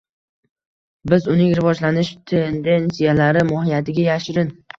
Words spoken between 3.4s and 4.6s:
mohiyatiga yashirin